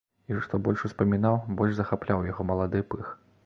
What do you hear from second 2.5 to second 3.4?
малады пых.